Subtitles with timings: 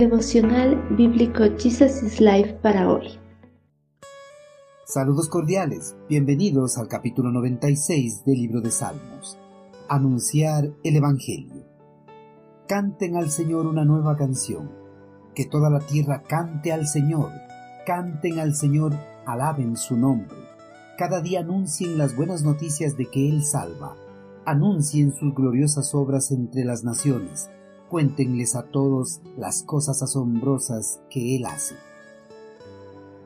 [0.00, 3.18] Devocional Bíblico Jesus is Life para hoy.
[4.86, 9.36] Saludos cordiales, bienvenidos al capítulo 96 del libro de Salmos.
[9.90, 11.66] Anunciar el Evangelio.
[12.66, 14.70] Canten al Señor una nueva canción.
[15.34, 17.30] Que toda la tierra cante al Señor.
[17.84, 18.94] Canten al Señor,
[19.26, 20.38] alaben su nombre.
[20.96, 23.96] Cada día anuncien las buenas noticias de que Él salva.
[24.46, 27.50] Anuncien sus gloriosas obras entre las naciones
[27.90, 31.74] cuéntenles a todos las cosas asombrosas que Él hace.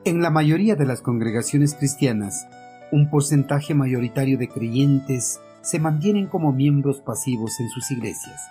[0.03, 2.47] En la mayoría de las congregaciones cristianas,
[2.91, 8.41] un porcentaje mayoritario de creyentes se mantienen como miembros pasivos en sus iglesias,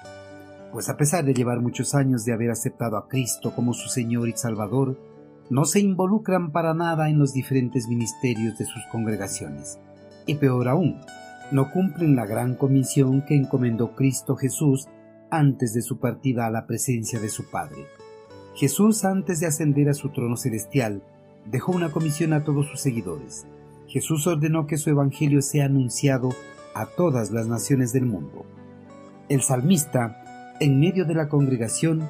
[0.72, 4.28] pues a pesar de llevar muchos años de haber aceptado a Cristo como su Señor
[4.28, 4.98] y Salvador,
[5.50, 9.78] no se involucran para nada en los diferentes ministerios de sus congregaciones.
[10.26, 11.00] Y peor aún,
[11.52, 14.88] no cumplen la gran comisión que encomendó Cristo Jesús
[15.30, 17.86] antes de su partida a la presencia de su Padre.
[18.54, 21.02] Jesús, antes de ascender a su trono celestial,
[21.44, 23.46] dejó una comisión a todos sus seguidores.
[23.88, 26.30] Jesús ordenó que su Evangelio sea anunciado
[26.74, 28.44] a todas las naciones del mundo.
[29.28, 32.08] El salmista, en medio de la congregación,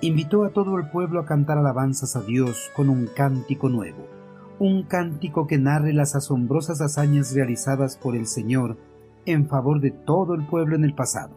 [0.00, 4.06] invitó a todo el pueblo a cantar alabanzas a Dios con un cántico nuevo,
[4.58, 8.78] un cántico que narre las asombrosas hazañas realizadas por el Señor
[9.26, 11.32] en favor de todo el pueblo en el pasado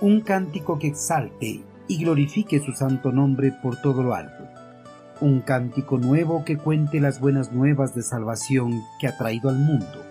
[0.00, 4.44] un cántico que exalte y glorifique su santo nombre por todo lo alto,
[5.20, 10.04] un cántico nuevo que cuente las buenas nuevas de salvación que ha traído al mundo.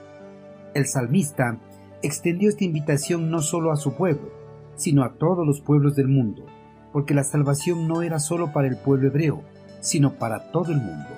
[0.74, 1.58] El salmista
[2.02, 4.32] extendió esta invitación no solo a su pueblo,
[4.76, 6.46] sino a todos los pueblos del mundo,
[6.94, 9.44] porque la salvación no era solo para el pueblo hebreo,
[9.82, 11.10] sino para todo el mundo.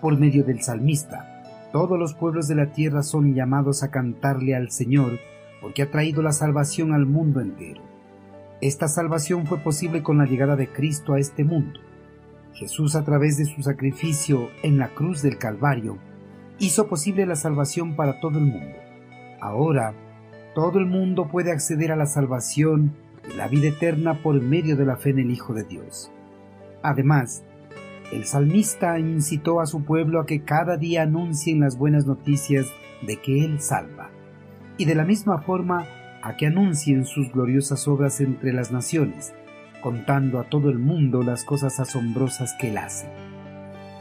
[0.00, 4.70] Por medio del salmista, todos los pueblos de la tierra son llamados a cantarle al
[4.70, 5.18] Señor,
[5.60, 7.87] porque ha traído la salvación al mundo entero.
[8.60, 11.78] Esta salvación fue posible con la llegada de Cristo a este mundo.
[12.54, 15.98] Jesús a través de su sacrificio en la cruz del Calvario
[16.58, 18.76] hizo posible la salvación para todo el mundo.
[19.40, 19.94] Ahora,
[20.56, 22.96] todo el mundo puede acceder a la salvación
[23.32, 26.10] y la vida eterna por medio de la fe en el Hijo de Dios.
[26.82, 27.44] Además,
[28.12, 32.66] el salmista incitó a su pueblo a que cada día anuncien las buenas noticias
[33.06, 34.10] de que Él salva.
[34.78, 35.86] Y de la misma forma,
[36.36, 39.34] que anuncien sus gloriosas obras entre las naciones,
[39.82, 43.08] contando a todo el mundo las cosas asombrosas que él hace.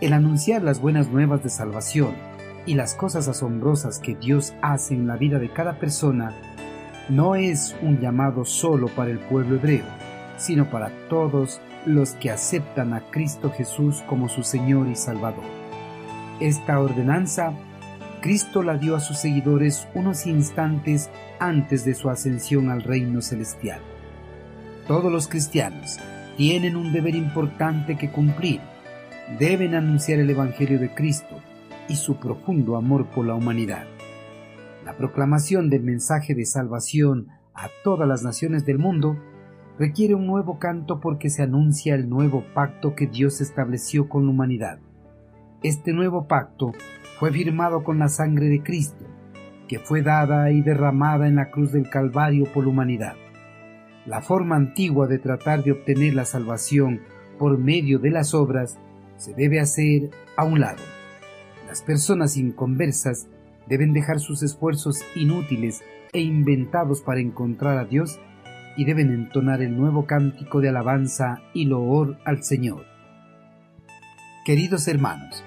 [0.01, 2.13] El anunciar las buenas nuevas de salvación
[2.65, 6.33] y las cosas asombrosas que Dios hace en la vida de cada persona
[7.09, 9.85] no es un llamado solo para el pueblo hebreo,
[10.37, 15.45] sino para todos los que aceptan a Cristo Jesús como su Señor y Salvador.
[16.39, 17.53] Esta ordenanza
[18.21, 23.79] Cristo la dio a sus seguidores unos instantes antes de su ascensión al reino celestial.
[24.87, 25.99] Todos los cristianos
[26.35, 28.59] tienen un deber importante que cumplir.
[29.39, 31.41] Deben anunciar el Evangelio de Cristo
[31.87, 33.85] y su profundo amor por la humanidad.
[34.83, 39.17] La proclamación del mensaje de salvación a todas las naciones del mundo
[39.77, 44.31] requiere un nuevo canto porque se anuncia el nuevo pacto que Dios estableció con la
[44.31, 44.79] humanidad.
[45.67, 46.71] Este nuevo pacto
[47.19, 49.03] fue firmado con la sangre de Cristo,
[49.67, 53.15] que fue dada y derramada en la cruz del Calvario por la humanidad.
[54.05, 57.01] La forma antigua de tratar de obtener la salvación
[57.37, 58.79] por medio de las obras
[59.17, 60.81] se debe hacer a un lado.
[61.67, 63.27] Las personas inconversas
[63.67, 68.21] deben dejar sus esfuerzos inútiles e inventados para encontrar a Dios
[68.77, 72.85] y deben entonar el nuevo cántico de alabanza y loor al Señor.
[74.45, 75.43] Queridos hermanos,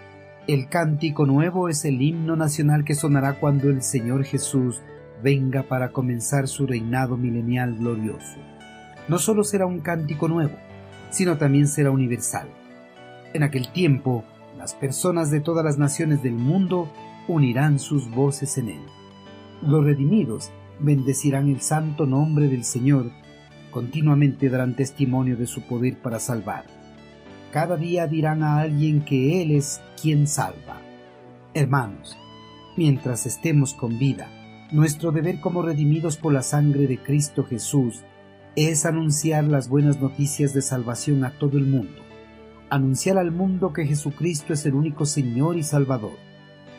[0.52, 4.82] el cántico nuevo es el himno nacional que sonará cuando el Señor Jesús
[5.22, 8.36] venga para comenzar su reinado milenial glorioso.
[9.06, 10.56] No solo será un cántico nuevo,
[11.10, 12.48] sino también será universal.
[13.32, 14.24] En aquel tiempo,
[14.58, 16.90] las personas de todas las naciones del mundo
[17.28, 18.82] unirán sus voces en él.
[19.62, 20.50] Los redimidos
[20.80, 23.12] bendecirán el santo nombre del Señor,
[23.70, 26.79] continuamente darán testimonio de su poder para salvar
[27.52, 30.80] cada día dirán a alguien que Él es quien salva.
[31.54, 32.16] Hermanos,
[32.76, 34.28] mientras estemos con vida,
[34.70, 38.04] nuestro deber como redimidos por la sangre de Cristo Jesús
[38.56, 42.02] es anunciar las buenas noticias de salvación a todo el mundo,
[42.68, 46.18] anunciar al mundo que Jesucristo es el único Señor y Salvador,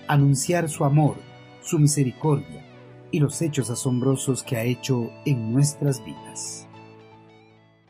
[0.08, 1.18] anunciar su amor,
[1.62, 2.66] su misericordia
[3.12, 6.68] y los hechos asombrosos que ha hecho en nuestras vidas.